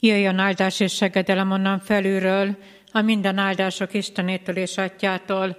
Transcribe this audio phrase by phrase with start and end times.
[0.00, 2.56] Jöjjön áldás és segedelem onnan felülről,
[2.92, 5.56] a minden áldások Istenétől és Atyától,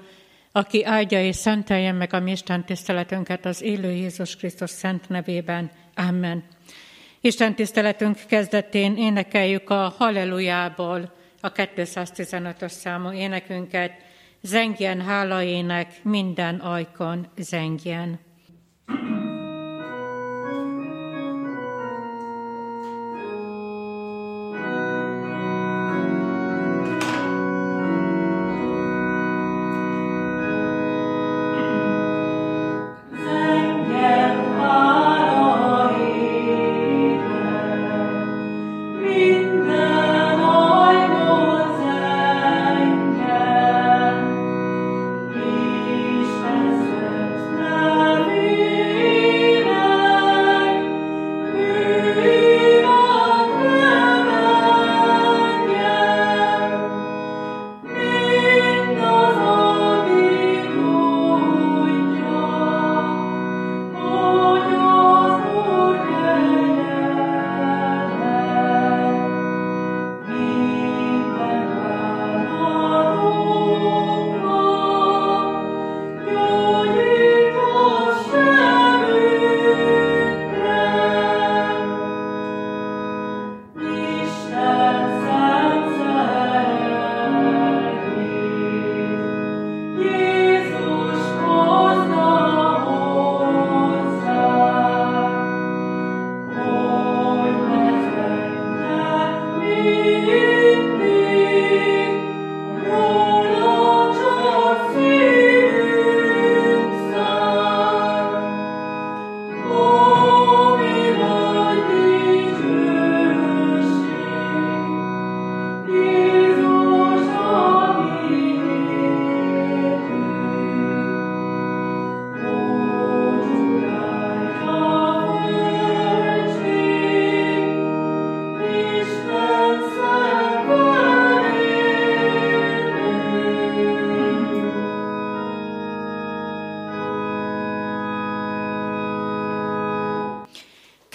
[0.51, 5.71] aki áldja és szentelje meg a mi Isten tiszteletünket az élő Jézus Krisztus szent nevében.
[5.95, 6.43] Amen.
[7.21, 13.91] Isten tiszteletünk kezdetén énekeljük a Hallelujából a 215-ös számú énekünket.
[14.41, 18.26] Zengjen hálaének minden ajkon zengjen.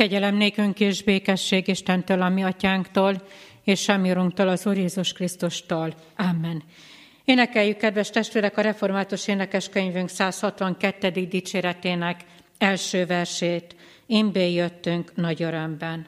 [0.02, 3.22] Kegyelem nékünk és békesség Istentől, a mi atyánktól,
[3.64, 5.94] és semmi urunktól, az Úr Jézus Krisztustól.
[6.16, 6.62] Amen.
[7.24, 11.10] Énekeljük, kedves testvérek, a református énekeskönyvünk 162.
[11.10, 12.20] dicséretének
[12.58, 13.76] első versét.
[14.06, 16.06] Én jöttünk nagy örömben.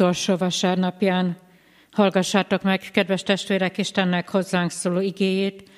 [0.00, 1.36] Utolsó vasárnapján
[1.90, 5.70] hallgassátok meg, kedves testvérek, Istennek hozzánk szóló igéjét,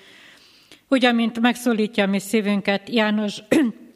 [0.88, 3.42] úgy, amint megszólítja mi szívünket János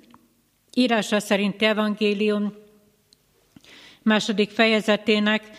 [0.74, 2.54] írása szerinti evangélium
[4.02, 5.50] második fejezetének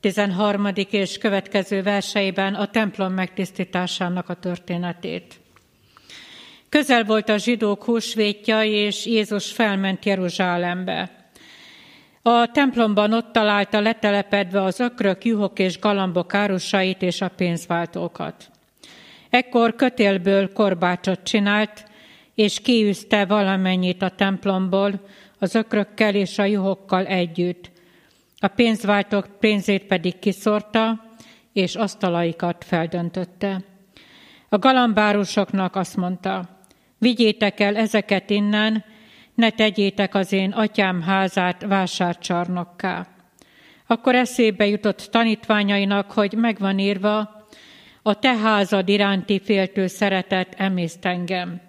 [0.00, 0.68] 13.
[0.90, 5.40] és következő verseiben a templom megtisztításának a történetét.
[6.68, 11.15] Közel volt a zsidók húsvétja, és Jézus felment Jeruzsálembe.
[12.28, 18.50] A templomban ott találta letelepedve az ökrök, juhok és galambok árusait és a pénzváltókat.
[19.30, 21.84] Ekkor kötélből korbácsot csinált,
[22.34, 25.00] és kiűzte valamennyit a templomból,
[25.38, 27.70] az ökrökkel és a juhokkal együtt.
[28.38, 31.04] A pénzváltók pénzét pedig kiszorta,
[31.52, 33.64] és asztalaikat feldöntötte.
[34.48, 36.48] A galambárusoknak azt mondta,
[36.98, 38.84] vigyétek el ezeket innen,
[39.36, 43.06] ne tegyétek az én atyám házát vásárcsarnokká.
[43.86, 47.46] Akkor eszébe jutott tanítványainak, hogy megvan írva,
[48.02, 51.60] a te házad iránti féltő szeretet emészt engem.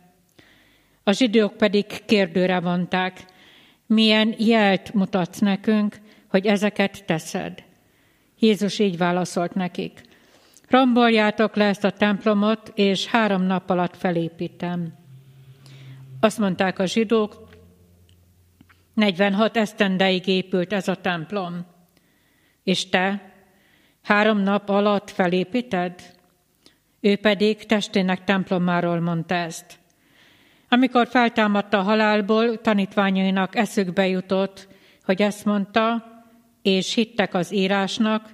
[1.03, 3.25] A zsidók pedig kérdőre vonták,
[3.85, 7.63] milyen jelt mutatsz nekünk, hogy ezeket teszed.
[8.39, 10.01] Jézus így válaszolt nekik,
[10.69, 14.93] romboljátok le ezt a templomot, és három nap alatt felépítem.
[16.19, 17.46] Azt mondták a zsidók,
[18.97, 21.65] 46 esztendeig épült ez a templom.
[22.63, 23.33] és te
[24.03, 25.93] három nap alatt felépíted?
[26.99, 29.79] Ő pedig testének templomáról mondta ezt.
[30.69, 34.67] Amikor feltámadta a halálból, tanítványainak eszükbe jutott,
[35.03, 36.05] hogy ezt mondta,
[36.61, 38.33] és hittek az írásnak,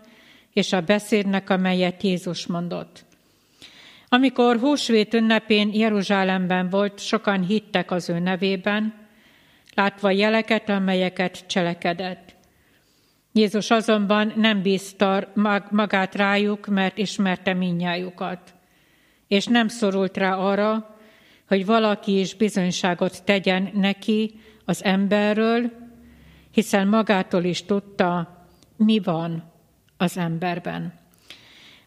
[0.54, 3.06] és a beszédnek, amelyet Jézus mondott.
[4.10, 9.03] Amikor húsvét ünnepén Jeruzsálemben volt, sokan hittek az ő nevében,
[9.74, 12.36] látva jeleket, amelyeket cselekedett.
[13.32, 15.32] Jézus azonban nem bízta
[15.70, 18.54] magát rájuk, mert ismerte minnyájukat,
[19.28, 20.98] és nem szorult rá arra,
[21.48, 25.72] hogy valaki is bizonyságot tegyen neki az emberről,
[26.52, 28.38] hiszen magától is tudta,
[28.78, 29.52] mi van
[29.98, 30.94] az emberben.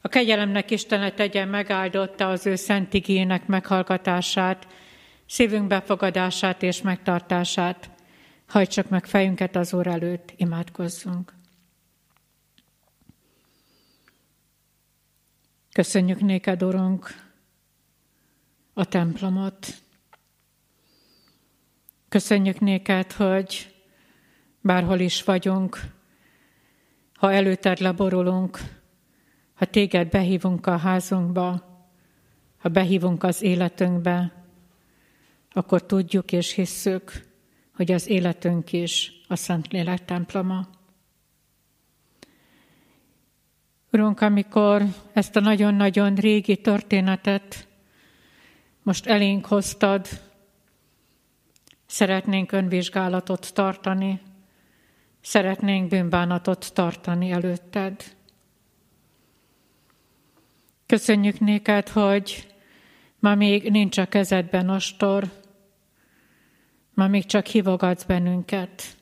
[0.01, 4.67] A kegyelemnek Istene tegye megáldotta az ő szent igének meghallgatását,
[5.27, 7.91] szívünk befogadását és megtartását.
[8.47, 11.35] Hajtsuk meg fejünket az Úr előtt, imádkozzunk.
[15.73, 17.09] Köszönjük néked, Urunk,
[18.73, 19.67] a templomot.
[22.09, 23.75] Köszönjük néked, hogy
[24.61, 25.81] bárhol is vagyunk,
[27.15, 28.59] ha előtted leborulunk,
[29.55, 31.65] ha téged behívunk a házunkba,
[32.59, 34.46] ha behívunk az életünkbe,
[35.57, 37.25] akkor tudjuk és hisszük,
[37.75, 40.69] hogy az életünk is a Szentlélek temploma.
[43.93, 44.83] Urunk, amikor
[45.13, 47.69] ezt a nagyon-nagyon régi történetet
[48.83, 50.09] most elénk hoztad,
[51.87, 54.21] szeretnénk önvizsgálatot tartani,
[55.21, 58.17] szeretnénk bűnbánatot tartani előtted.
[60.87, 62.55] Köszönjük néked, hogy
[63.19, 65.45] ma még nincs a kezedben ostor,
[66.97, 68.97] ma még csak hívogatsz bennünket.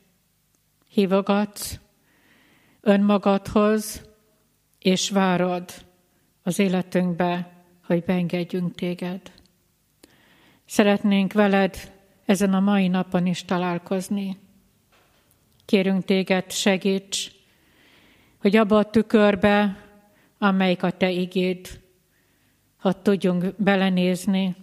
[0.88, 1.78] Hívogatsz
[2.80, 4.08] önmagadhoz,
[4.78, 5.70] és várod
[6.42, 7.52] az életünkbe,
[7.84, 9.20] hogy beengedjünk téged.
[10.64, 11.92] Szeretnénk veled
[12.24, 14.38] ezen a mai napon is találkozni.
[15.64, 17.30] Kérünk téged, segíts,
[18.38, 19.84] hogy abba a tükörbe,
[20.38, 21.80] amelyik a te igéd,
[22.76, 24.56] ha tudjunk belenézni,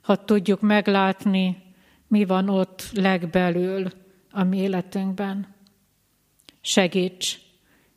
[0.00, 1.68] ha tudjuk meglátni,
[2.10, 3.86] mi van ott legbelül
[4.30, 5.54] a mi életünkben.
[6.60, 7.38] Segíts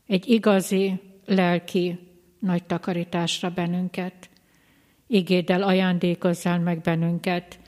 [0.07, 1.99] egy igazi, lelki
[2.39, 4.29] nagy takarításra bennünket.
[5.07, 7.59] Igéddel ajándékozzál meg bennünket,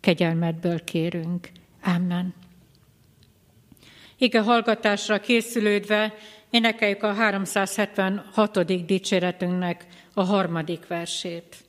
[0.00, 1.50] kegyelmedből kérünk.
[1.82, 2.34] Amen.
[4.18, 6.14] Ige hallgatásra készülődve
[6.50, 8.86] énekeljük a 376.
[8.86, 11.63] dicséretünknek a harmadik versét.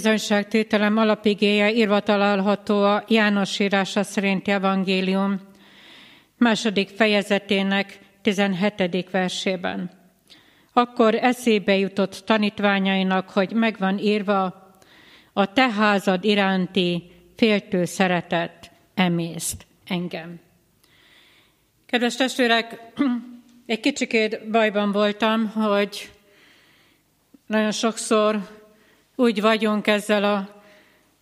[0.00, 5.40] Bizonyságtételem alapigéje írva található a János írása szerinti evangélium
[6.36, 9.10] második fejezetének 17.
[9.10, 9.90] versében.
[10.72, 14.70] Akkor eszébe jutott tanítványainak, hogy megvan írva,
[15.32, 17.02] a te házad iránti
[17.36, 20.40] féltő szeretet emészt engem.
[21.86, 22.80] Kedves testvérek,
[23.66, 26.10] egy kicsikét bajban voltam, hogy
[27.46, 28.59] nagyon sokszor
[29.20, 30.48] úgy vagyunk ezzel a,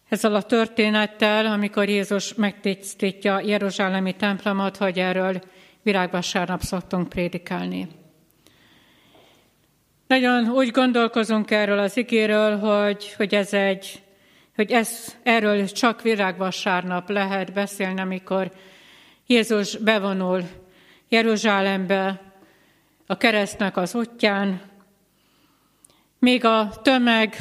[0.08, 5.40] ezzel a történettel, amikor Jézus megtisztítja Jeruzsálemi templomot, hogy erről
[5.82, 7.88] virágvasárnap szoktunk prédikálni.
[10.06, 14.02] Nagyon úgy gondolkozunk erről az igéről, hogy, hogy ez egy,
[14.54, 18.52] hogy ez, erről csak virágvasárnap lehet beszélni, amikor
[19.26, 20.42] Jézus bevonul
[21.08, 22.20] Jeruzsálembe
[23.06, 24.60] a keresztnek az útján,
[26.18, 27.36] még a tömeg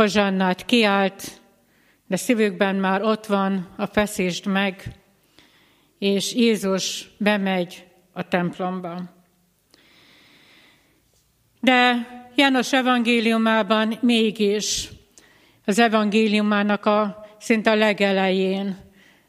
[0.00, 1.40] Hozsannát kiált,
[2.06, 4.82] de szívükben már ott van a feszést meg,
[5.98, 9.00] és Jézus bemegy a templomba.
[11.60, 14.88] De János evangéliumában mégis
[15.64, 18.76] az evangéliumának a szinte a legelején,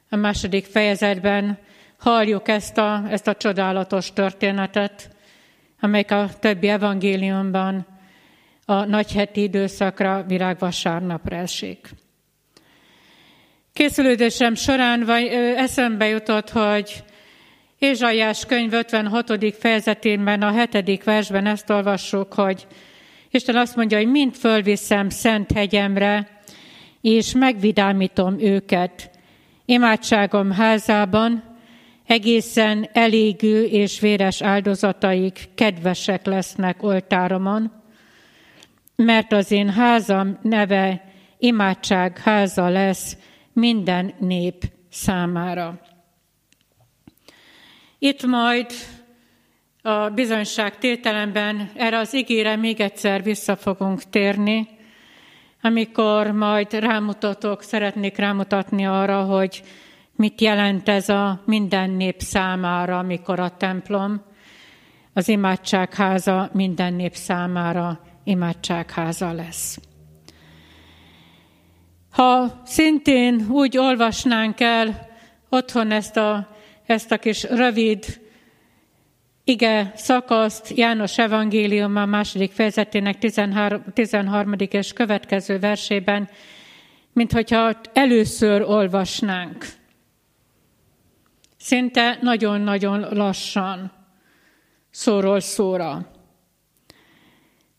[0.10, 1.58] a második fejezetben
[1.98, 5.16] halljuk ezt a, ezt a csodálatos történetet,
[5.80, 7.91] amelyik a többi evangéliumban
[8.72, 11.90] a nagyheti időszakra virágvasárnapra esik.
[13.74, 15.26] Készülődésem során vagy,
[15.56, 17.04] eszembe jutott, hogy
[17.80, 19.56] Ézsaiás könyv 56.
[19.60, 21.04] fejezetében, a 7.
[21.04, 22.68] versben ezt olvassuk, hogy
[23.30, 26.42] Isten azt mondja, hogy mind fölviszem szent hegyemre,
[27.02, 29.10] és megvidámítom őket.
[29.66, 31.44] Imádságom házában
[32.06, 37.81] egészen elégő és véres áldozataik kedvesek lesznek oltáromon,
[39.04, 41.04] mert az én házam neve
[41.38, 43.18] imádság háza lesz
[43.54, 45.80] minden nép számára.
[48.00, 48.66] Itt majd
[49.82, 54.68] a bizonyság tételemben erre az ígére még egyszer vissza fogunk térni,
[55.62, 59.64] amikor majd rámutatok, szeretnék rámutatni arra, hogy
[60.16, 64.22] mit jelent ez a minden nép számára, amikor a templom,
[65.14, 69.80] az imádságháza minden nép számára imádságháza lesz.
[72.12, 75.10] Ha szintén úgy olvasnánk el
[75.50, 78.22] otthon ezt a, ezt a kis rövid
[79.44, 83.84] ige szakaszt János Evangélium a második fejezetének 13.
[83.94, 84.54] 13.
[84.58, 86.30] és következő versében,
[87.14, 89.66] mint hogyha először olvasnánk.
[91.58, 93.92] Szinte nagyon-nagyon lassan,
[94.90, 96.12] szóról szóra.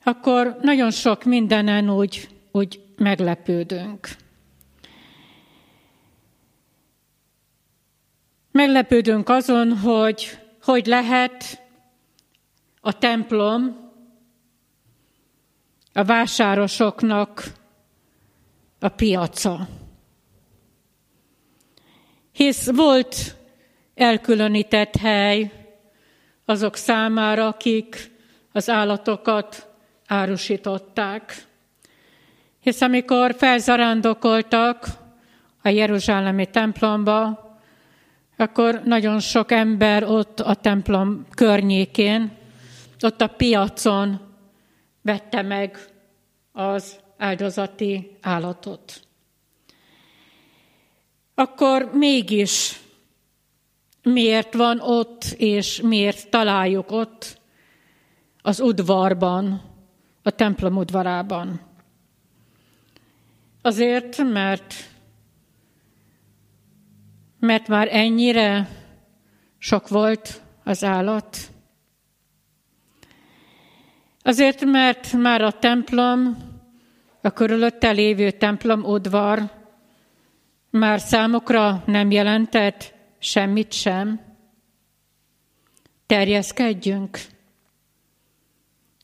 [0.05, 4.09] Akkor nagyon sok mindenen úgy, úgy meglepődünk.
[8.51, 11.63] Meglepődünk azon, hogy hogy lehet
[12.81, 13.91] a templom
[15.93, 17.45] a vásárosoknak
[18.81, 19.69] a piaca.
[22.33, 23.37] Hisz volt
[23.95, 25.53] elkülönített hely
[26.45, 28.11] azok számára, akik
[28.53, 29.72] az állatokat
[30.13, 31.47] árusították.
[32.61, 34.87] Hisz amikor felzarándokoltak
[35.63, 37.51] a Jeruzsálemi templomba,
[38.37, 42.37] akkor nagyon sok ember ott a templom környékén,
[43.01, 44.21] ott a piacon
[45.03, 45.79] vette meg
[46.53, 49.01] az áldozati állatot.
[51.35, 52.81] Akkor mégis
[54.03, 57.41] miért van ott, és miért találjuk ott
[58.43, 59.72] az udvarban,
[60.23, 61.61] a templom udvarában?
[63.63, 64.75] Azért, mert
[67.39, 68.69] mert már ennyire
[69.59, 71.37] sok volt az állat.
[74.23, 76.37] Azért, mert már a templom,
[77.21, 79.51] a körülötte lévő templom udvar
[80.71, 84.21] már számukra nem jelentett semmit sem.
[86.07, 87.19] Terjeszkedjünk,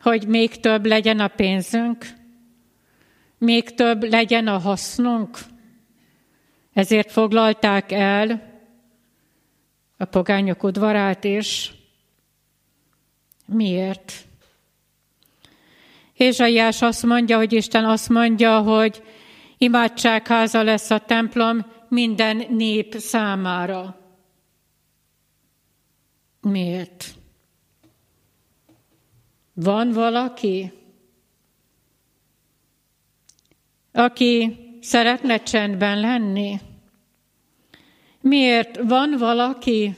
[0.00, 2.07] hogy még több legyen a pénzünk,
[3.38, 5.38] még több legyen a hasznunk,
[6.73, 8.49] ezért foglalták el
[9.97, 11.73] a pogányok udvarát is.
[13.47, 14.12] Miért?
[16.12, 19.02] Ézsaiás azt mondja, hogy Isten azt mondja, hogy
[19.59, 24.00] imádságháza lesz a templom minden nép számára.
[26.40, 27.18] Miért?
[29.61, 30.73] Van valaki,
[33.93, 36.61] aki szeretne csendben lenni?
[38.21, 39.97] Miért van valaki,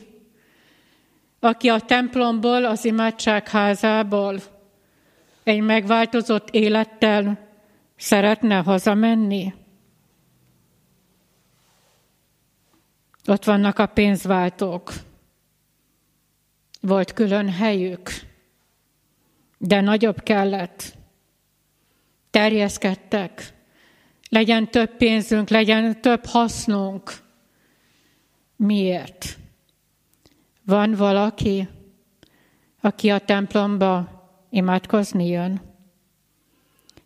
[1.41, 4.41] aki a templomból, az imádságházából
[5.43, 7.49] egy megváltozott élettel
[7.97, 9.55] szeretne hazamenni?
[13.27, 14.93] Ott vannak a pénzváltók.
[16.81, 18.11] Volt külön helyük,
[19.63, 20.97] de nagyobb kellett.
[22.31, 23.55] Terjeszkedtek.
[24.29, 27.13] Legyen több pénzünk, legyen több hasznunk.
[28.57, 29.39] Miért?
[30.65, 31.69] Van valaki,
[32.81, 34.09] aki a templomba
[34.51, 35.61] imádkozni jön,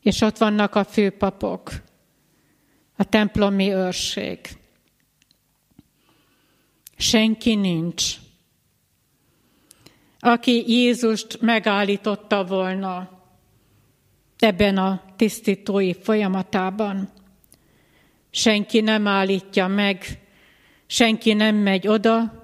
[0.00, 1.70] és ott vannak a főpapok,
[2.96, 4.38] a templomi őrség.
[6.96, 8.16] Senki nincs,
[10.24, 13.08] aki Jézust megállította volna
[14.38, 17.08] ebben a tisztítói folyamatában.
[18.30, 20.18] Senki nem állítja meg
[20.86, 22.42] senki nem megy oda,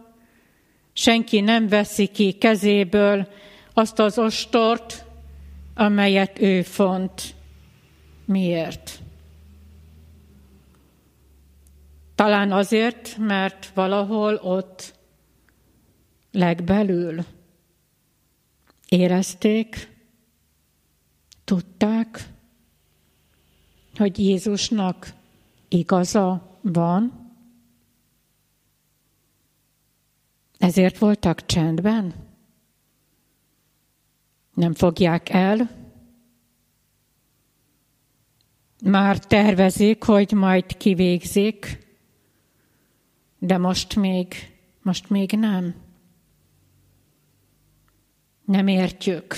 [0.93, 3.29] senki nem veszi ki kezéből
[3.73, 5.05] azt az ostort,
[5.75, 7.35] amelyet ő font.
[8.25, 8.99] Miért?
[12.15, 14.95] Talán azért, mert valahol ott
[16.33, 17.25] legbelül
[18.91, 19.97] érezték,
[21.45, 22.29] tudták,
[23.95, 25.15] hogy Jézusnak
[25.69, 27.31] igaza van,
[30.59, 32.15] ezért voltak csendben.
[34.55, 35.71] Nem fogják el.
[38.85, 41.87] Már tervezik, hogy majd kivégzik,
[43.39, 44.35] de most még,
[44.83, 45.75] most még nem.
[48.51, 49.35] Nem értjük.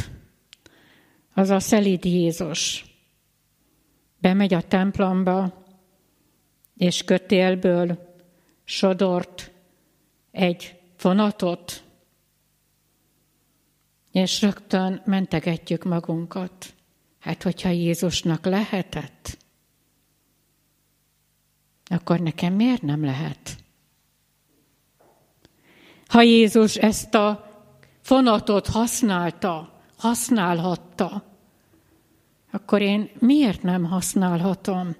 [1.34, 2.84] Az a szelíd Jézus
[4.18, 5.64] bemegy a templomba,
[6.76, 8.16] és kötélből
[8.64, 9.50] sodort
[10.30, 11.84] egy vonatot,
[14.12, 16.74] és rögtön mentegetjük magunkat.
[17.18, 19.38] Hát, hogyha Jézusnak lehetett,
[21.84, 23.56] akkor nekem miért nem lehet?
[26.06, 27.51] Ha Jézus ezt a
[28.02, 31.32] fonatot használta, használhatta,
[32.50, 34.96] akkor én miért nem használhatom?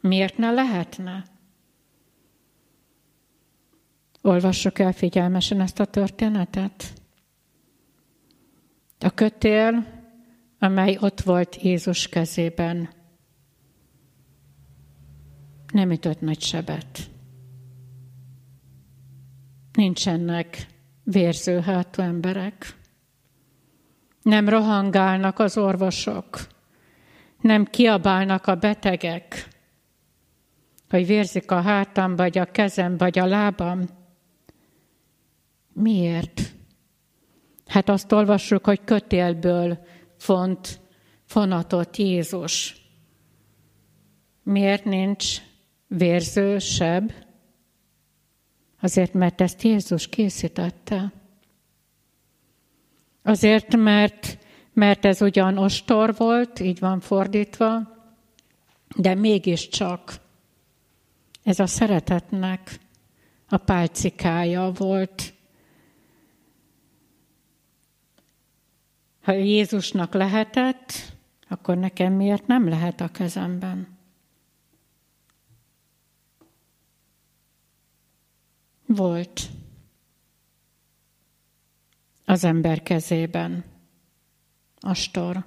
[0.00, 1.24] Miért ne lehetne?
[4.22, 6.92] Olvassuk el figyelmesen ezt a történetet.
[8.98, 9.86] A kötél,
[10.58, 12.88] amely ott volt Jézus kezében,
[15.72, 17.10] nem ütött nagy sebet.
[19.72, 20.66] Nincsenek
[21.10, 22.76] vérző hátú emberek.
[24.22, 26.38] Nem rohangálnak az orvosok.
[27.40, 29.48] Nem kiabálnak a betegek,
[30.88, 33.88] hogy vérzik a hátam, vagy a kezem, vagy a lábam.
[35.72, 36.42] Miért?
[37.66, 39.78] Hát azt olvassuk, hogy kötélből
[40.16, 40.80] font
[41.24, 42.82] fonatot Jézus.
[44.42, 45.36] Miért nincs
[45.86, 47.12] vérző seb?
[48.80, 51.12] Azért, mert ezt Jézus készítette.
[53.22, 54.38] Azért, mert,
[54.72, 57.96] mert ez ugyan ostor volt, így van fordítva,
[58.96, 60.20] de mégiscsak
[61.42, 62.78] ez a szeretetnek
[63.48, 65.34] a pálcikája volt.
[69.22, 70.92] Ha Jézusnak lehetett,
[71.48, 73.97] akkor nekem miért nem lehet a kezemben?
[78.94, 79.50] Volt
[82.24, 83.64] az ember kezében.
[84.80, 85.44] Astor.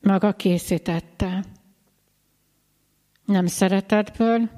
[0.00, 1.44] Maga készítette.
[3.24, 4.50] Nem szeretetből,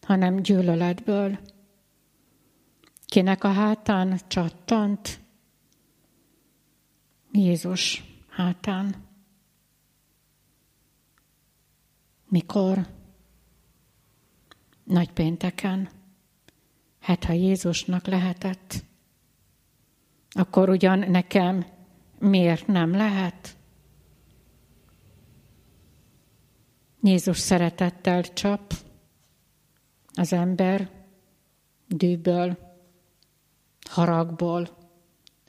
[0.00, 1.38] hanem gyűlöletből.
[3.06, 5.20] Kinek a hátán csattant?
[7.32, 8.94] Jézus hátán.
[12.28, 12.86] Mikor?
[14.84, 15.88] Nagy pénteken.
[17.00, 18.84] Hát, ha Jézusnak lehetett
[20.36, 21.66] akkor ugyan nekem
[22.18, 23.56] miért nem lehet?
[27.02, 28.74] Jézus szeretettel csap
[30.14, 30.90] az ember
[31.88, 32.58] dűből,
[33.90, 34.68] haragból,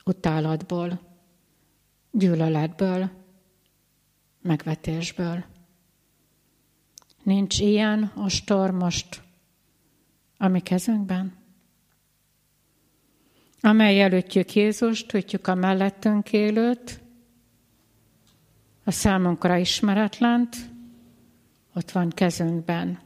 [0.06, 1.00] utálatból,
[2.12, 3.10] gyűlöletből,
[4.42, 5.46] megvetésből.
[7.24, 9.24] Nincs ilyen ostor most
[10.46, 11.44] a mi kezünkben?
[13.66, 17.00] amely előttjük Jézust, tudjuk a mellettünk élőt,
[18.84, 20.56] a számunkra ismeretlent,
[21.74, 23.00] ott van kezünkben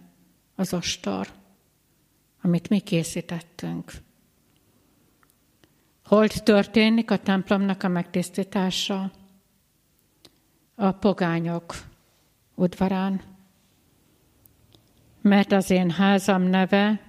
[0.56, 1.28] az ostor,
[2.42, 3.92] amit mi készítettünk.
[6.06, 9.12] Hol történik a templomnak a megtisztítása?
[10.76, 11.74] A pogányok
[12.56, 13.22] udvarán.
[15.22, 17.09] Mert az én házam neve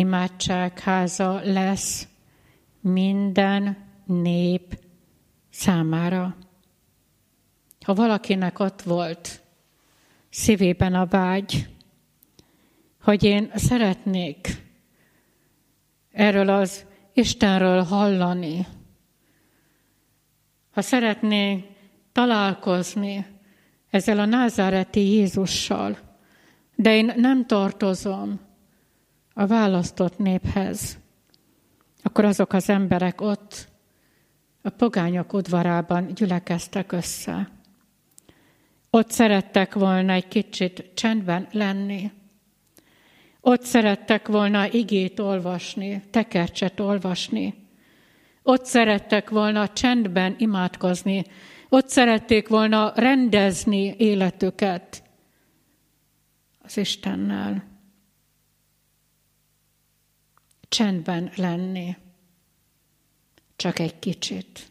[0.00, 2.08] imádság háza lesz
[2.80, 4.78] minden nép
[5.50, 6.36] számára.
[7.84, 9.42] Ha valakinek ott volt
[10.30, 11.68] szívében a vágy,
[13.02, 14.48] hogy én szeretnék
[16.12, 18.66] erről az Istenről hallani,
[20.70, 21.64] ha szeretnék
[22.12, 23.26] találkozni
[23.90, 25.98] ezzel a názáreti Jézussal,
[26.74, 28.49] de én nem tartozom
[29.40, 30.98] a választott néphez,
[32.02, 33.68] akkor azok az emberek ott
[34.62, 37.48] a pogányok udvarában gyülekeztek össze.
[38.90, 42.10] Ott szerettek volna egy kicsit csendben lenni.
[43.40, 47.54] Ott szerettek volna igét olvasni, tekercset olvasni,
[48.42, 51.24] Ott szerettek volna csendben imádkozni,
[51.68, 55.02] ott szerették volna rendezni életüket
[56.62, 57.69] az Istennel.
[60.70, 61.96] Csendben lenni.
[63.56, 64.70] Csak egy kicsit.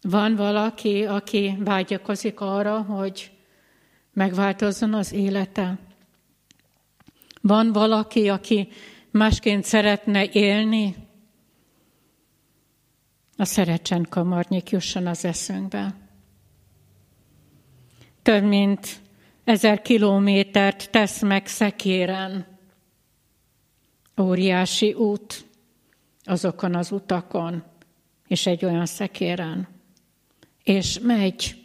[0.00, 3.32] Van valaki, aki vágyakozik arra, hogy
[4.12, 5.78] megváltozzon az élete?
[7.40, 8.68] Van valaki, aki
[9.10, 10.94] másként szeretne élni?
[13.36, 15.94] A szeretsen kamarnyék jusson az eszünkbe.
[18.22, 19.02] Több mint
[19.44, 22.46] ezer kilométert tesz meg szekéren.
[24.20, 25.44] Óriási út
[26.22, 27.64] azokon az utakon,
[28.26, 29.68] és egy olyan szekéren.
[30.62, 31.62] És megy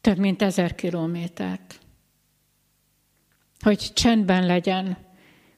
[0.00, 1.80] több mint ezer kilométert.
[3.60, 4.96] Hogy csendben legyen,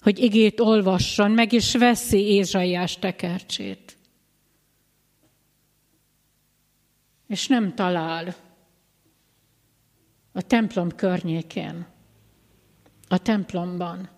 [0.01, 3.97] hogy igét olvasson, meg is veszi Ézsaiás tekercsét.
[7.27, 8.35] És nem talál
[10.33, 11.87] a templom környékén,
[13.09, 14.09] a templomban.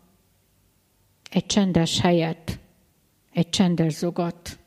[1.31, 2.59] Egy csendes helyet,
[3.33, 4.59] egy csendes zugot,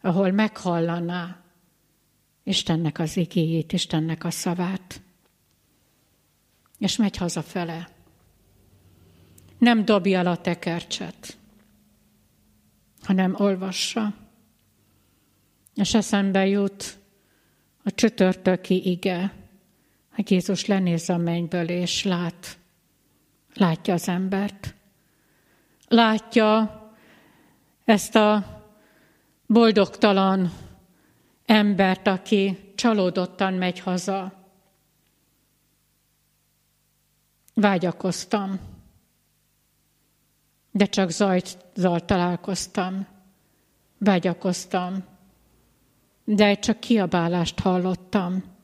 [0.00, 1.42] ahol meghallaná
[2.42, 5.00] Istennek az igéjét, Istennek a szavát,
[6.78, 7.88] és megy hazafele.
[9.58, 11.36] Nem dobja el a tekercset,
[13.02, 14.14] hanem olvassa.
[15.74, 16.98] És eszembe jut
[17.82, 19.37] a csütörtöki ige,
[20.18, 22.58] hogy Jézus lenéz a mennyből, és lát,
[23.54, 24.74] látja az embert.
[25.88, 26.80] Látja
[27.84, 28.44] ezt a
[29.46, 30.52] boldogtalan
[31.46, 34.32] embert, aki csalódottan megy haza.
[37.54, 38.58] Vágyakoztam,
[40.70, 43.06] de csak zajtal találkoztam.
[43.98, 45.04] Vágyakoztam,
[46.24, 48.56] de csak kiabálást hallottam.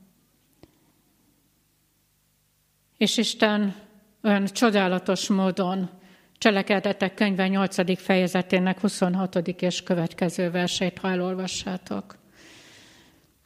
[2.97, 3.75] És Isten
[4.23, 5.91] olyan csodálatos módon
[6.39, 8.01] Cselekedetek könyve 8.
[8.01, 9.49] fejezetének 26.
[9.49, 12.17] és következő verseit, ha elolvassátok.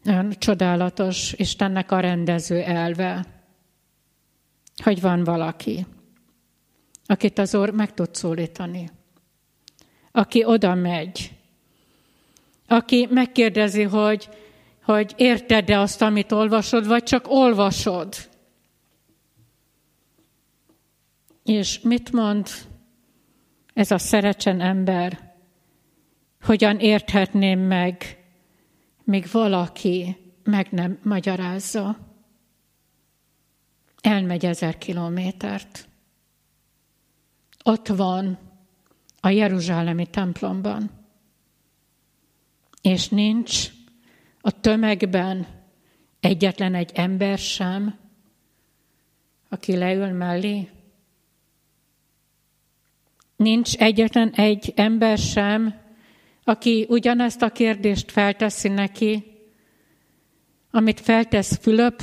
[0.07, 3.27] Olyan csodálatos Istennek a rendező elve,
[4.83, 5.87] hogy van valaki,
[7.07, 8.91] akit az Úr meg tud szólítani,
[10.13, 11.33] aki oda megy,
[12.67, 14.29] aki megkérdezi, hogy,
[14.85, 18.15] hogy érted-e azt, amit olvasod, vagy csak olvasod.
[21.49, 22.49] És mit mond
[23.75, 25.35] ez a szerecsen ember,
[26.41, 28.25] hogyan érthetném meg,
[29.05, 31.99] még valaki meg nem magyarázza.
[34.01, 35.89] Elmegy ezer kilométert.
[37.65, 38.39] Ott van
[39.21, 40.91] a Jeruzsálemi templomban.
[42.83, 43.71] És nincs
[44.41, 45.47] a tömegben
[46.21, 47.99] egyetlen egy ember sem,
[49.49, 50.69] aki leül mellé,
[53.39, 55.75] Nincs egyetlen egy ember sem,
[56.45, 59.25] aki ugyanezt a kérdést felteszi neki,
[60.71, 62.03] amit feltesz Fülöp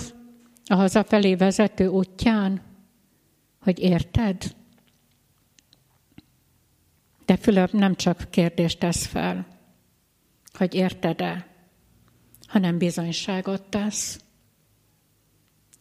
[0.66, 2.62] a hazafelé vezető útján,
[3.62, 4.56] hogy érted?
[7.26, 9.48] De Fülöp nem csak kérdést tesz fel,
[10.54, 11.48] hogy érted-e,
[12.48, 14.20] hanem bizonyságot tesz.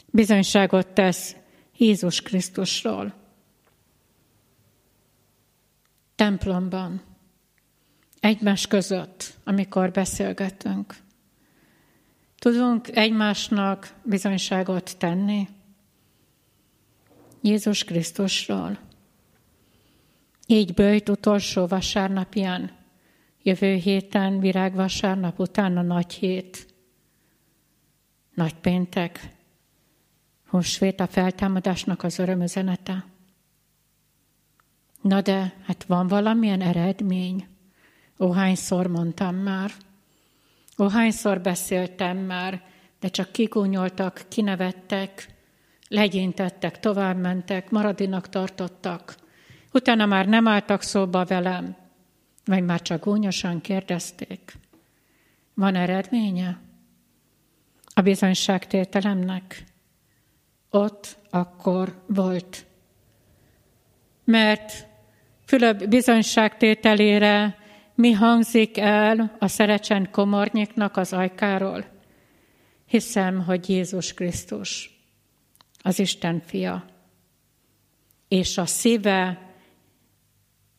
[0.07, 1.37] Bizonyságot tesz
[1.77, 3.24] Jézus Krisztusról
[6.25, 7.03] templomban,
[8.21, 10.97] egymás között, amikor beszélgetünk.
[12.39, 15.49] Tudunk egymásnak bizonyságot tenni
[17.41, 18.79] Jézus Krisztusról.
[20.47, 22.71] Így bőjt utolsó vasárnapján,
[23.43, 26.67] jövő héten, virágvasárnap után a nagy hét,
[28.35, 29.29] nagy péntek,
[30.47, 33.14] húsvét a feltámadásnak az örömüzenete.
[35.05, 37.47] Na de, hát van valamilyen eredmény.
[38.19, 39.71] Ó, hányszor mondtam már.
[40.79, 42.63] Ó, hányszor beszéltem már,
[43.01, 45.29] de csak kigúnyoltak, kinevettek,
[45.89, 49.15] legyintettek, továbbmentek, maradinak tartottak.
[49.73, 51.77] Utána már nem álltak szóba velem,
[52.45, 54.59] vagy már csak gúnyosan kérdezték.
[55.55, 56.61] Van eredménye?
[57.95, 59.65] A bizonyságtételemnek?
[60.71, 62.67] Ott akkor volt.
[64.25, 64.93] Mert
[65.45, 67.59] Fülöp bizonyságtételére
[67.95, 71.85] mi hangzik el a Szerecsen komornyiknak az ajkáról?
[72.87, 75.01] Hiszem, hogy Jézus Krisztus,
[75.83, 76.85] az Isten fia.
[78.29, 79.53] És a szíve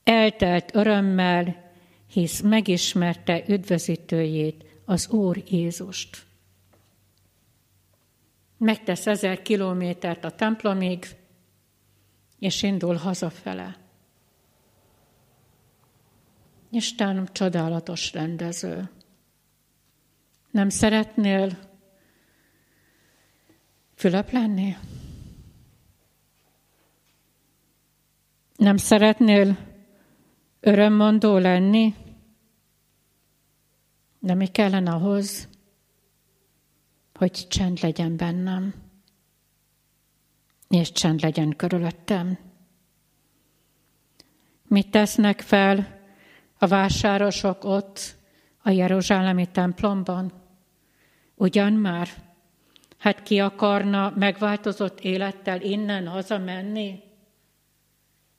[0.04, 1.72] eltelt örömmel,
[2.12, 6.26] hisz megismerte üdvözítőjét, az Úr Jézust.
[8.58, 11.06] Megtesz ezer kilométert a templomig,
[12.40, 13.85] és indul hazafele.
[16.76, 18.90] Isten csodálatos rendező.
[20.52, 21.58] Nem szeretnél
[23.96, 24.76] Fülöp lenni?
[28.56, 29.58] Nem szeretnél
[30.60, 31.96] örömmondó lenni?
[34.20, 35.50] De mi kellene ahhoz,
[37.14, 38.74] hogy csend legyen bennem,
[40.70, 42.38] és csend legyen körülöttem?
[44.68, 45.95] Mit tesznek fel
[46.66, 48.16] a vásárosok ott
[48.62, 50.34] a Jeruzsálemi templomban?
[51.36, 52.08] Ugyan már?
[52.98, 57.00] Hát ki akarna megváltozott élettel innen hazamenni?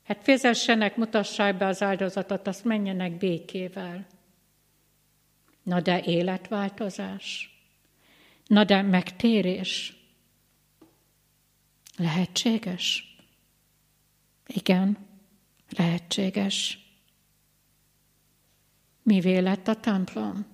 [0.04, 4.06] Hát fizessenek, mutassák be az áldozatot, azt menjenek békével.
[5.62, 7.50] Na de életváltozás?
[8.46, 9.96] Na de megtérés?
[11.96, 13.16] Lehetséges?
[14.46, 14.98] Igen,
[15.76, 16.85] lehetséges.
[19.06, 20.46] Mivé lett a templom?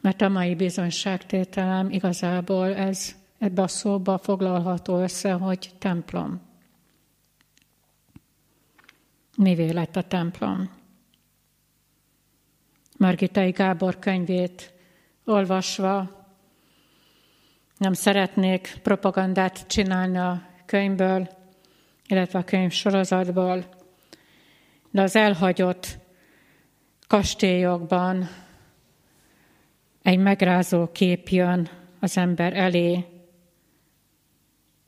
[0.00, 6.40] Mert a mai bizonyságtételem igazából ez ebbe a szóba foglalható össze, hogy templom.
[9.36, 10.70] Mivé lett a templom?
[12.98, 14.72] Margitai Gábor könyvét
[15.24, 16.26] olvasva
[17.76, 21.28] nem szeretnék propagandát csinálni a könyvből,
[22.06, 23.64] illetve a könyv sorozatból,
[24.90, 26.00] de az elhagyott
[27.12, 28.28] kastélyokban
[30.02, 31.68] egy megrázó kép jön
[32.00, 33.04] az ember elé,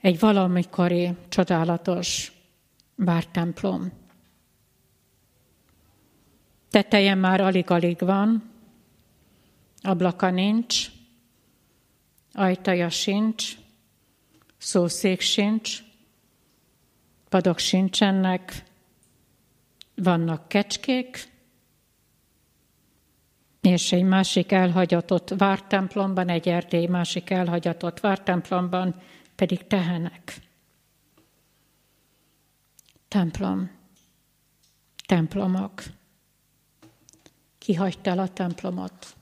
[0.01, 2.33] egy valamikori csodálatos
[2.95, 3.93] bártemplom.
[6.71, 8.51] Teteje már alig-alig van,
[9.83, 10.91] ablaka nincs,
[12.33, 13.57] ajtaja sincs,
[14.59, 15.83] szószék sincs,
[17.29, 18.63] padok sincsenek,
[19.95, 21.33] vannak kecskék,
[23.65, 29.01] és egy másik elhagyatott vártemplomban, egy erdély másik elhagyatott vártemplomban
[29.35, 30.41] pedig tehenek.
[33.09, 33.71] Templom.
[35.07, 35.83] Templomok.
[37.59, 39.17] Ki hagyta el a templomot?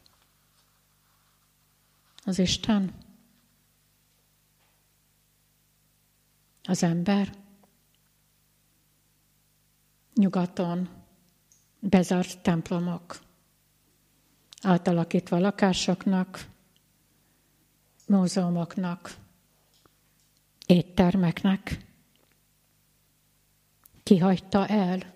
[2.24, 2.92] Az Isten?
[6.62, 7.32] Az ember?
[10.14, 10.88] Nyugaton
[11.80, 13.30] bezárt templomok
[14.62, 16.46] átalakítva lakásoknak,
[18.06, 19.14] múzeumoknak,
[20.66, 21.86] éttermeknek.
[24.02, 25.14] Kihagyta el?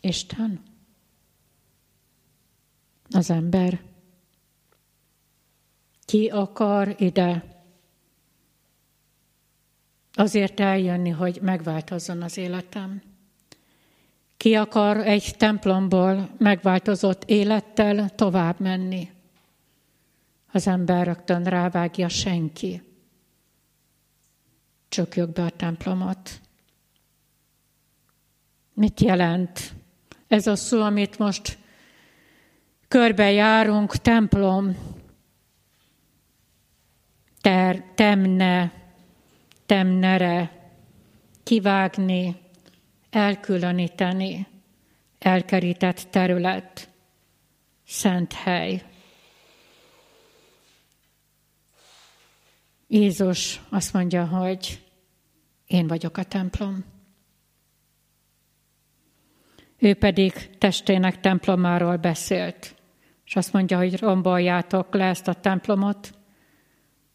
[0.00, 0.62] Isten?
[3.10, 3.82] Az ember?
[6.04, 7.56] Ki akar ide
[10.12, 13.02] azért eljönni, hogy megváltozzon az életem?
[14.36, 19.10] Ki akar egy templomból megváltozott élettel tovább menni?
[20.52, 22.82] Az ember rögtön rávágja senki.
[24.88, 26.40] Csukjuk be a templomot.
[28.74, 29.72] Mit jelent
[30.28, 31.58] ez a szó, amit most
[32.88, 34.76] körbejárunk, templom,
[37.40, 38.72] ter, temne,
[39.66, 40.70] temnere,
[41.42, 42.36] kivágni,
[43.16, 44.46] elkülöníteni,
[45.18, 46.88] elkerített terület,
[47.86, 48.82] szent hely.
[52.86, 54.84] Jézus azt mondja, hogy
[55.66, 56.84] én vagyok a templom.
[59.78, 62.74] Ő pedig testének templomáról beszélt,
[63.24, 66.14] és azt mondja, hogy romboljátok le ezt a templomot,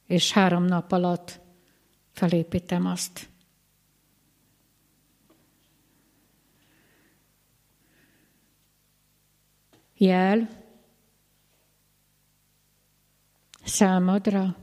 [0.07, 1.39] és három nap alatt
[2.11, 3.30] felépítem azt.
[10.01, 10.49] Jel
[13.63, 14.55] számodra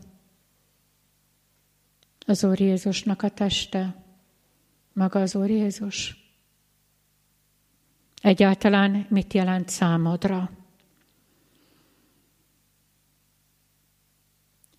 [2.26, 4.04] az Úr Jézusnak a teste,
[4.92, 6.16] maga az Úr Jézus?
[8.22, 10.50] Egyáltalán mit jelent számodra?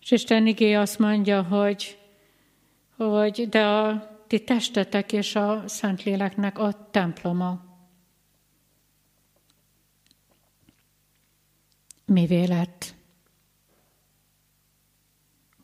[0.00, 1.98] És Isten igé azt mondja, hogy,
[2.96, 7.69] hogy de a ti testetek és a Szentléleknek a temploma.
[12.10, 12.94] Mivé lett.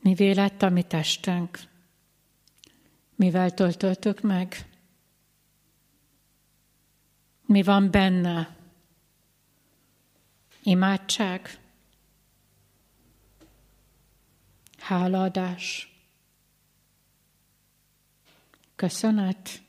[0.00, 1.58] Mivé lett a mi testünk?
[3.14, 4.70] Mivel töltöltük meg?
[7.46, 8.56] Mi van benne?
[10.62, 11.60] Imádság,
[14.78, 15.94] hálaadás,
[18.74, 19.62] köszönet.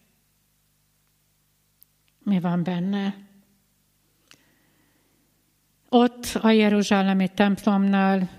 [2.20, 3.27] Mi van benne?
[5.89, 8.30] Ott a Jeruzsálemi templomnál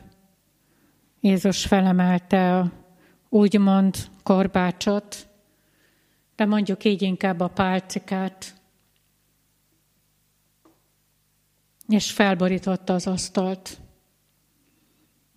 [1.21, 2.73] Jézus felemelte a
[3.29, 5.29] úgymond korbácsot,
[6.37, 8.55] de mondjuk így inkább a pálcikát,
[11.89, 13.79] és felborította az asztalt,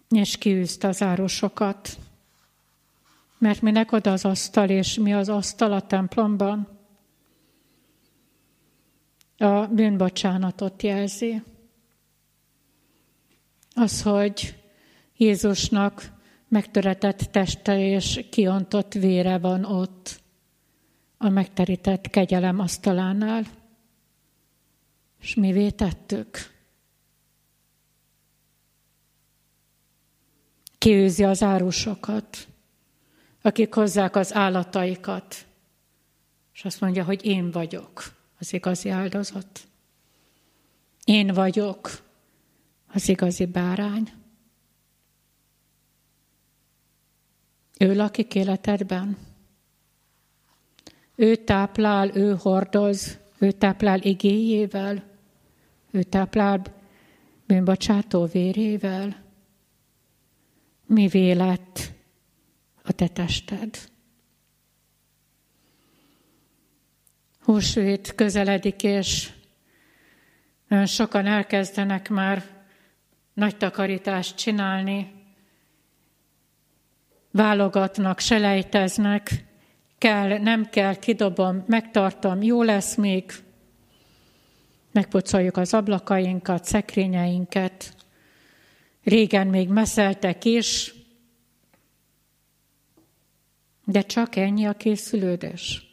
[0.09, 1.97] és kiűzte az árusokat.
[3.37, 6.67] Mert minek oda az asztal, és mi az asztal a templomban?
[9.37, 11.41] A bűnbocsánatot jelzi.
[13.73, 14.61] Az, hogy
[15.17, 16.11] Jézusnak
[16.47, 20.21] megtöretett teste és kiontott vére van ott,
[21.17, 23.43] a megterített kegyelem asztalánál.
[25.19, 26.37] És mi tettük?
[30.77, 32.47] Kiűzi az árusokat,
[33.41, 35.45] akik hozzák az állataikat,
[36.53, 39.67] és azt mondja, hogy én vagyok az igazi áldozat.
[41.03, 42.10] Én vagyok
[42.93, 44.11] az igazi bárány.
[47.79, 49.17] Ő lakik életedben.
[51.15, 55.03] Ő táplál, ő hordoz, ő táplál igéjével,
[55.91, 56.61] ő táplál
[57.45, 59.23] bűnbocsátó vérével.
[60.85, 61.91] Mi lett
[62.83, 63.89] a te tested?
[67.39, 69.31] Húsvét közeledik, és
[70.85, 72.60] sokan elkezdenek már
[73.41, 75.11] nagy takarítást csinálni,
[77.31, 79.45] válogatnak, selejteznek,
[79.97, 83.31] kell, nem kell, kidobom, megtartom, jó lesz még,
[84.91, 87.95] megpucoljuk az ablakainkat, szekrényeinket.
[89.03, 90.93] Régen még meszeltek is,
[93.85, 95.85] de csak ennyi a készülődés.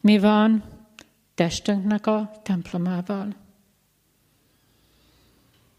[0.00, 0.64] Mi van
[1.34, 3.47] testünknek a templomával?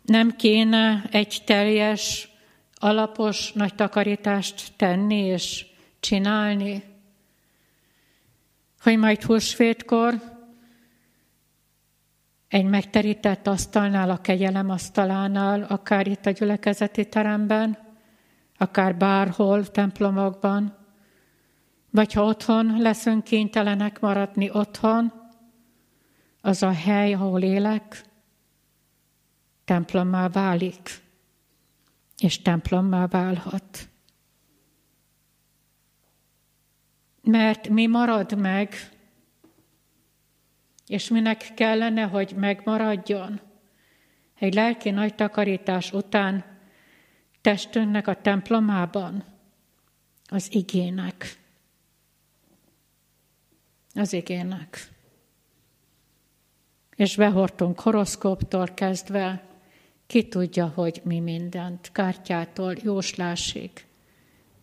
[0.10, 2.30] Nem kéne egy teljes
[2.74, 5.65] alapos nagy takarítást tenni és
[6.00, 6.84] csinálni,
[8.82, 10.22] hogy majd húsvétkor
[12.48, 17.78] egy megterített asztalnál, a kegyelem asztalánál, akár itt a gyülekezeti teremben,
[18.58, 20.78] akár bárhol, templomokban,
[21.89, 25.13] vagy ha otthon leszünk kénytelenek maradni otthon,
[26.41, 28.08] az a hely, ahol élek,
[29.70, 31.02] templommá válik
[32.18, 33.90] és templommá válhat.
[37.22, 38.76] Mert mi marad meg,
[40.88, 43.40] és minek kellene, hogy megmaradjon
[44.36, 46.46] egy lelki nagy takarítás után
[47.42, 49.24] testünknek a templomában,
[50.26, 51.38] az igének.
[53.94, 54.90] Az igének.
[56.96, 59.48] És behortunk horoszkóptól kezdve,
[60.10, 63.86] ki tudja, hogy mi mindent, kártyától jóslásig,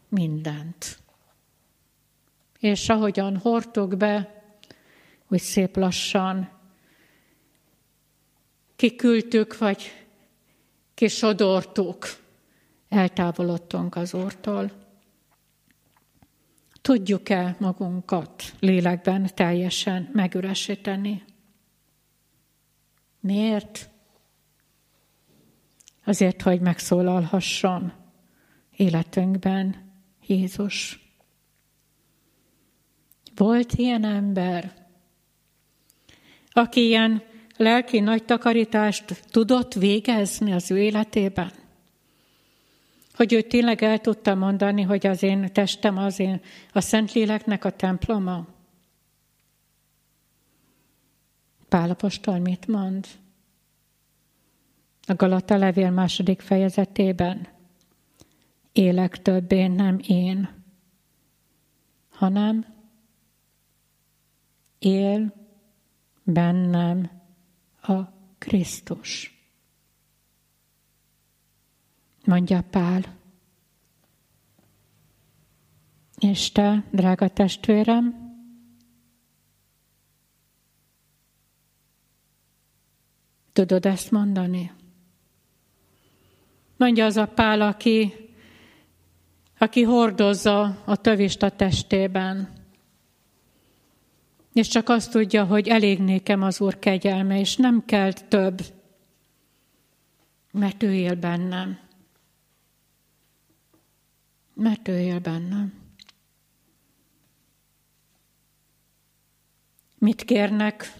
[0.09, 0.99] mindent.
[2.59, 4.43] És ahogyan hordtuk be,
[5.27, 6.51] hogy szép lassan
[8.77, 10.07] kiküldtük, vagy
[10.95, 12.07] kisodortuk,
[12.89, 14.71] eltávolodtunk az Úrtól.
[16.81, 21.25] Tudjuk-e magunkat lélekben teljesen megüresíteni?
[23.21, 23.95] Miért?
[26.07, 27.93] Azért, hogy megszólalhasson
[28.77, 29.93] életünkben
[30.27, 31.01] Jézus.
[33.35, 34.87] Volt ilyen ember,
[36.51, 37.23] aki ilyen
[37.57, 41.53] lelki nagy takarítást tudott végezni az ő életében?
[43.15, 46.41] Hogy ő tényleg el tudta mondani, hogy az én testem az én,
[46.73, 48.47] a Szentléleknek a temploma?
[51.69, 53.07] Pálapostól mit mond?
[55.07, 57.49] A Galata levél második fejezetében.
[58.73, 60.65] Élek többé nem én,
[62.09, 62.67] hanem
[64.79, 65.35] él
[66.23, 67.11] bennem
[67.83, 68.03] a
[68.39, 69.35] Krisztus.
[72.25, 73.15] Mondja Pál.
[76.19, 78.35] És te, drága testvérem,
[83.53, 84.73] tudod ezt mondani?
[86.77, 88.13] Mondja az a pál, aki,
[89.59, 92.55] aki hordozza a tövist a testében.
[94.53, 98.61] és csak azt tudja, hogy elég nékem az Úr kegyelme, és nem kell több,
[100.53, 101.79] mert ő él bennem.
[104.55, 105.73] Mert ő él bennem.
[109.99, 110.93] Mit kérnek?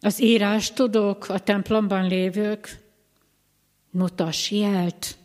[0.00, 2.83] Az írás tudók, a templomban lévők,
[3.94, 5.16] mutass jelt.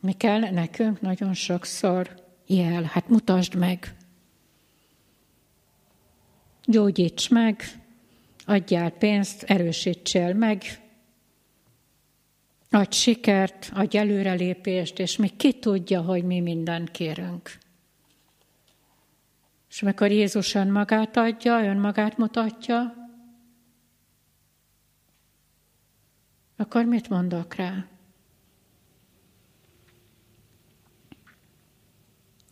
[0.00, 2.82] Mi kell nekünk nagyon sokszor jel?
[2.82, 3.96] Hát mutasd meg.
[6.64, 7.62] Gyógyíts meg,
[8.44, 10.62] adjál pénzt, erősítsél meg,
[12.70, 17.58] adj sikert, adj előrelépést, és még ki tudja, hogy mi mindent kérünk.
[19.70, 22.99] És amikor Jézus önmagát adja, önmagát mutatja,
[26.60, 27.86] akkor mit mondok rá?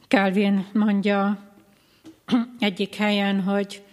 [0.08, 1.52] Calvin mondja
[2.58, 3.84] egyik helyen, hogy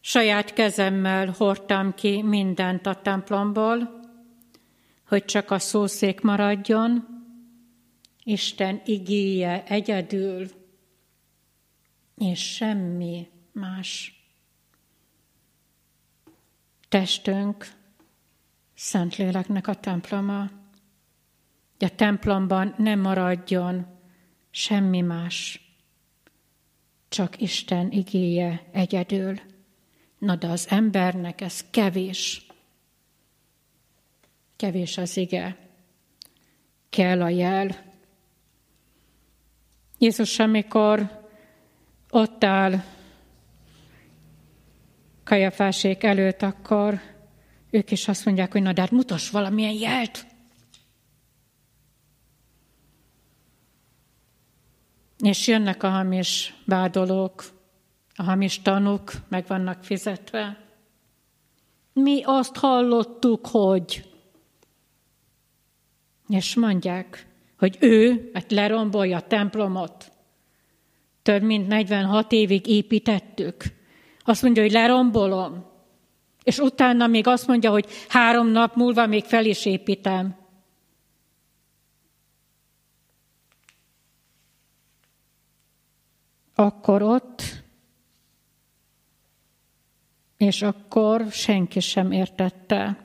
[0.00, 4.00] saját kezemmel hordtam ki mindent a templomból,
[5.08, 7.06] hogy csak a szószék maradjon,
[8.22, 10.46] Isten igéje egyedül,
[12.16, 14.20] és semmi más.
[16.88, 17.75] Testünk
[18.76, 20.50] Szentléleknek a temploma,
[21.78, 23.86] de a templomban nem maradjon
[24.50, 25.60] semmi más,
[27.08, 29.40] csak Isten igéje egyedül.
[30.18, 32.46] Na de az embernek ez kevés.
[34.56, 35.56] Kevés az ige.
[36.90, 37.92] Kell a jel.
[39.98, 41.24] Jézus, amikor
[42.10, 42.82] ott áll
[45.24, 47.00] Kajafásék előtt, akkor
[47.76, 50.26] ők is azt mondják, hogy na de hát mutass valamilyen jelt.
[55.18, 57.44] És jönnek a hamis vádolók,
[58.14, 60.64] a hamis tanúk, meg vannak fizetve.
[61.92, 64.10] Mi azt hallottuk, hogy...
[66.28, 67.26] És mondják,
[67.58, 70.12] hogy ő hát lerombolja a templomot.
[71.22, 73.64] Több mint 46 évig építettük.
[74.24, 75.65] Azt mondja, hogy lerombolom.
[76.46, 80.36] És utána még azt mondja, hogy három nap múlva még fel is építem.
[86.54, 87.42] Akkor ott,
[90.36, 93.04] és akkor senki sem értette,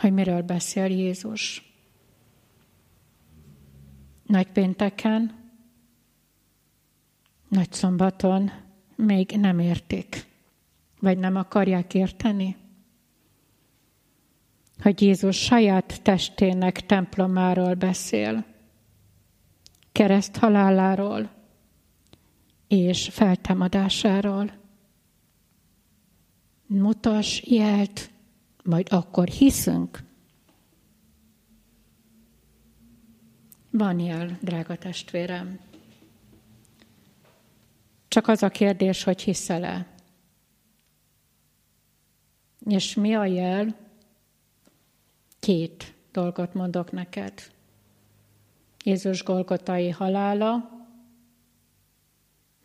[0.00, 1.72] hogy miről beszél Jézus.
[4.22, 5.50] Nagy pénteken,
[7.48, 8.50] nagy szombaton
[8.96, 10.34] még nem értik.
[11.00, 12.56] Vagy nem akarják érteni?
[14.82, 18.44] Hogy Jézus saját testének templomáról beszél,
[19.92, 21.30] kereszt haláláról
[22.68, 24.52] és feltámadásáról.
[26.66, 28.10] Mutas jelt,
[28.64, 30.04] majd akkor hiszünk.
[33.70, 35.58] Van jel, drága testvérem.
[38.08, 39.95] Csak az a kérdés, hogy hiszel-e.
[42.68, 43.76] És mi a jel?
[45.40, 47.32] Két dolgot mondok neked.
[48.84, 50.70] Jézus Golgotai halála.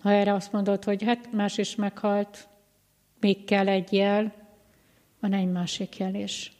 [0.02, 2.48] Ha erre azt mondod, hogy hát más is meghalt,
[3.20, 4.34] még kell egy jel,
[5.20, 6.52] van egy másik jel is.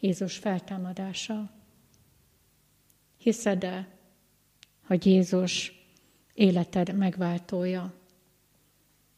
[0.00, 1.50] Jézus feltámadása.
[3.16, 3.88] Hiszed-e,
[4.86, 5.72] hogy Jézus
[6.34, 7.94] életed megváltója?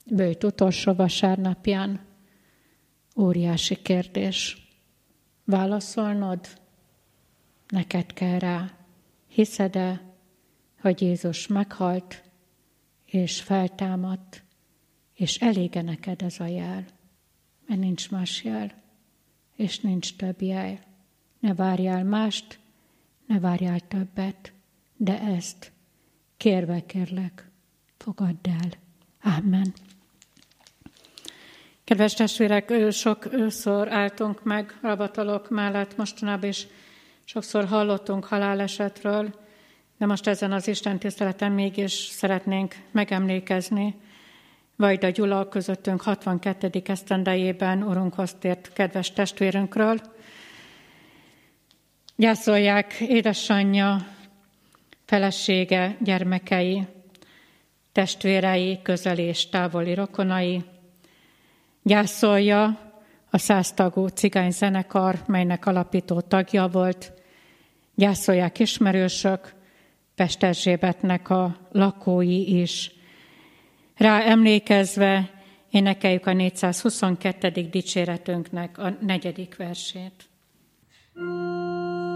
[0.06, 2.00] Bőjt utolsó vasárnapján
[3.16, 4.68] Óriási kérdés.
[5.44, 6.60] Válaszolnod?
[7.68, 8.76] Neked kell rá.
[9.28, 10.14] Hiszed-e,
[10.80, 12.22] hogy Jézus meghalt,
[13.04, 14.42] és feltámadt,
[15.14, 16.84] és elége neked ez a jel?
[17.66, 18.82] Mert nincs más jel,
[19.56, 20.80] és nincs több jel.
[21.38, 22.58] Ne várjál mást,
[23.26, 24.52] ne várjál többet,
[24.96, 25.72] de ezt
[26.36, 27.50] kérve kérlek,
[27.96, 28.70] fogadd el.
[29.20, 29.74] Amen.
[31.84, 36.66] Kedves testvérek, sokszor álltunk meg rabatalok mellett mostanában, és
[37.24, 39.34] sokszor hallottunk halálesetről,
[39.98, 43.96] de most ezen az Isten tiszteleten mégis szeretnénk megemlékezni
[44.76, 46.82] Vajda Gyula közöttünk 62.
[46.86, 50.00] esztendejében Urunkhoz tért kedves testvérünkről.
[52.16, 54.06] Gyászolják édesanyja,
[55.04, 56.86] felesége, gyermekei,
[57.92, 60.64] testvérei, közel és távoli rokonai,
[61.86, 62.92] Gyászolja
[63.30, 67.12] a száztagú cigány zenekar, melynek alapító tagja volt.
[67.94, 69.54] Gyászolják ismerősök,
[70.14, 72.92] Pest Erzsébetnek a lakói is.
[73.96, 75.30] Rá emlékezve
[75.70, 77.50] énekeljük a 422.
[77.50, 80.28] dicséretünknek a negyedik versét.
[81.16, 82.13] thank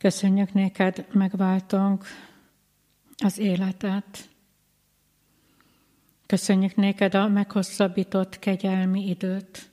[0.00, 2.04] Köszönjük néked, megváltunk
[3.16, 4.28] az életet.
[6.26, 9.70] Köszönjük néked a meghosszabbított kegyelmi időt.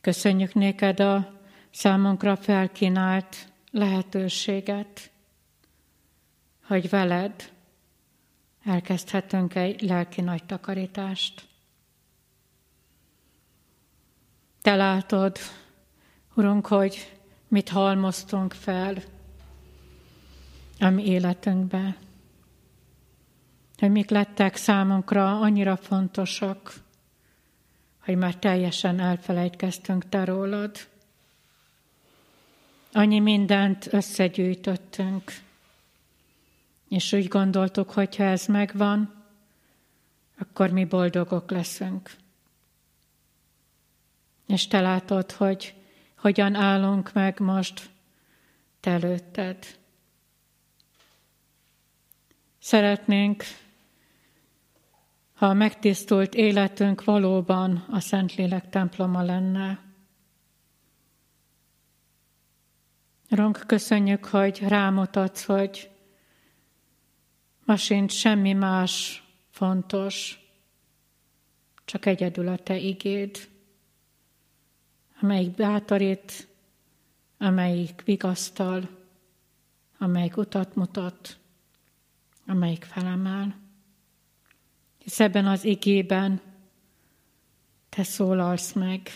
[0.00, 1.40] Köszönjük néked a
[1.70, 5.10] számunkra felkínált lehetőséget,
[6.62, 7.52] hogy veled
[8.64, 11.48] elkezdhetünk egy lelki nagy takarítást.
[14.62, 15.38] Te látod,
[16.34, 17.18] Urunk, hogy
[17.48, 19.02] mit halmoztunk fel
[20.78, 21.96] a mi életünkbe.
[23.78, 26.74] Hogy mik lettek számunkra annyira fontosak,
[28.00, 30.76] hogy már teljesen elfelejtkeztünk te rólad.
[32.92, 35.32] Annyi mindent összegyűjtöttünk,
[36.88, 39.14] és úgy gondoltuk, hogy ha ez megvan,
[40.38, 42.10] akkor mi boldogok leszünk.
[44.46, 45.74] És te látod, hogy
[46.24, 47.90] hogyan állunk meg most
[48.80, 49.78] te előtted.
[52.58, 53.44] Szeretnénk,
[55.34, 59.82] ha a megtisztult életünk valóban a Szentlélek temploma lenne.
[63.28, 65.90] Ronk, köszönjük, hogy rámutatsz, hogy
[67.64, 70.38] ma sincs semmi más fontos,
[71.84, 73.52] csak egyedül a Te igéd
[75.24, 76.48] amelyik bátorít,
[77.38, 78.88] amelyik vigasztal,
[79.98, 81.38] amelyik utat mutat,
[82.46, 83.60] amelyik felemel.
[84.98, 86.40] Hisz ebben az igében
[87.88, 89.10] te szólalsz meg,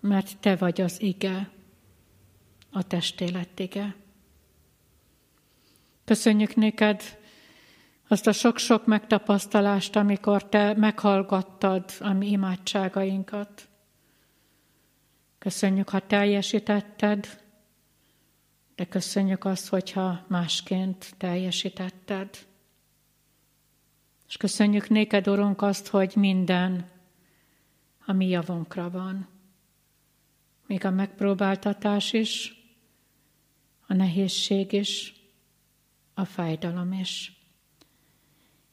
[0.00, 1.50] mert te vagy az ige,
[2.70, 3.96] a testélet ige.
[6.04, 7.02] Köszönjük néked
[8.08, 13.69] azt a sok-sok megtapasztalást, amikor te meghallgattad a mi imádságainkat.
[15.40, 17.42] Köszönjük, ha teljesítetted,
[18.74, 22.46] de köszönjük azt, hogyha másként teljesítetted.
[24.28, 26.90] És köszönjük néked, Urunk, azt, hogy minden
[28.06, 29.28] a mi javunkra van.
[30.66, 32.54] Még a megpróbáltatás is,
[33.86, 35.14] a nehézség is,
[36.14, 37.32] a fájdalom is.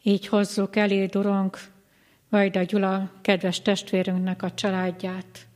[0.03, 1.59] Így hozzuk eléd, Urunk,
[2.29, 5.46] Vajda Gyula, kedves testvérünknek a családját,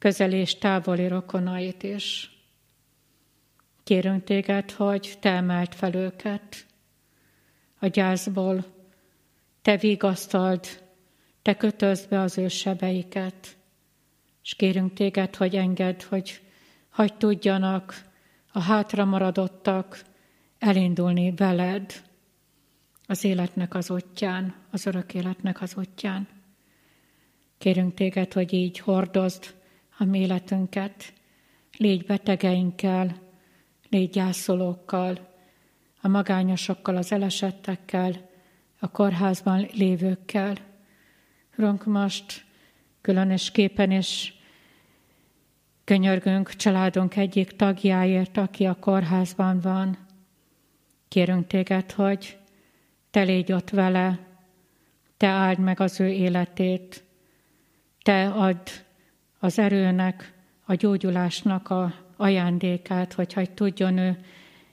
[0.00, 2.30] közeli és távoli rokonait is.
[3.84, 6.66] Kérünk téged, hogy te emelt fel őket
[7.78, 8.64] a gyászból,
[9.62, 10.66] te vigasztald,
[11.42, 13.56] te kötözd be az ő sebeiket,
[14.42, 16.40] és kérünk téged, hogy engedd, hogy
[16.88, 17.94] hagyd tudjanak
[18.52, 20.02] a hátra maradottak
[20.58, 22.02] elindulni veled
[23.06, 26.28] az életnek az útján, az örök életnek az útján.
[27.58, 29.58] Kérünk téged, hogy így hordozd
[30.00, 31.12] a mi életünket.
[31.76, 33.16] Légy betegeinkkel,
[33.88, 35.28] légy gyászolókkal,
[36.00, 38.30] a magányosokkal, az elesettekkel,
[38.78, 40.56] a kórházban lévőkkel.
[41.58, 42.44] Urunk, most
[43.00, 44.34] különösképpen is
[45.84, 49.98] könyörgünk családunk egyik tagjáért, aki a kórházban van.
[51.08, 52.38] Kérünk téged, hogy
[53.10, 54.18] te légy ott vele,
[55.16, 57.04] te áld meg az ő életét,
[58.02, 58.68] te add
[59.40, 60.32] az erőnek,
[60.64, 64.24] a gyógyulásnak a, ajándékát, hogy hagy tudjon ő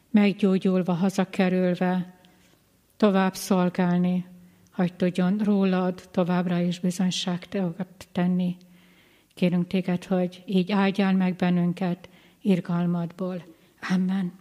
[0.10, 2.14] meggyógyulva, hazakerülve,
[2.98, 4.26] tovább szolgálni,
[4.74, 8.58] hogy tudjon rólad továbbra is bizonyságteokat tenni.
[9.34, 12.10] Kérünk téged, hogy így áldjál meg bennünket
[12.42, 13.46] irgalmadból.
[13.90, 14.34] Amen.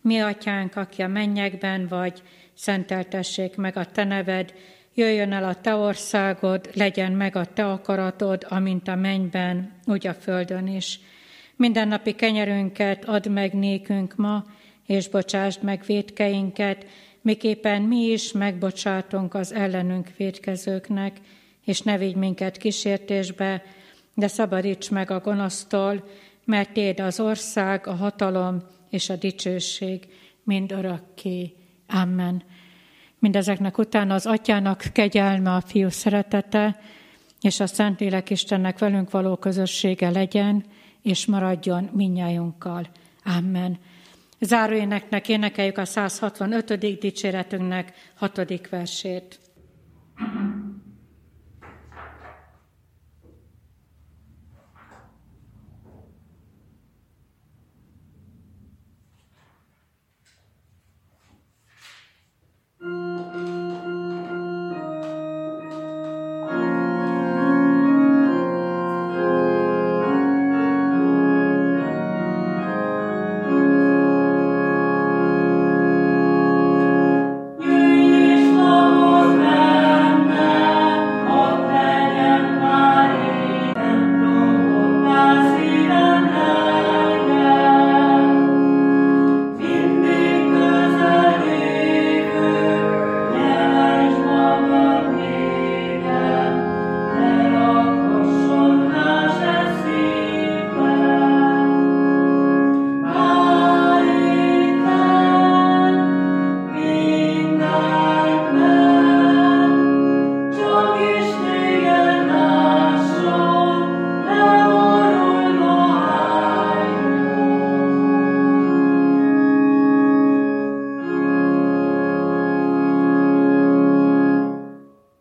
[0.00, 2.22] Mi atyánk, aki a mennyekben vagy,
[2.54, 4.54] szenteltessék meg a te neved,
[4.94, 10.14] jöjjön el a te országod, legyen meg a te akaratod, amint a mennyben, úgy a
[10.14, 11.00] földön is.
[11.56, 14.44] Mindennapi kenyerünket add meg nékünk ma,
[14.86, 16.86] és bocsásd meg védkeinket,
[17.20, 21.16] miképpen mi is megbocsátunk az ellenünk védkezőknek,
[21.64, 23.62] és ne vigy minket kísértésbe,
[24.14, 26.08] de szabadíts meg a gonosztól,
[26.44, 30.06] mert Téd az ország, a hatalom és a dicsőség
[30.42, 31.52] mind örökké.
[31.88, 32.42] Amen.
[33.24, 36.80] Mindezeknek utána az atyának kegyelme, a fiú szeretete,
[37.40, 40.64] és a Szentlélek Istennek velünk való közössége legyen,
[41.02, 42.86] és maradjon minnyájunkkal.
[43.38, 43.78] Amen.
[44.40, 46.98] Záróéneknek énekeljük a 165.
[46.98, 49.38] dicséretünknek hatodik versét.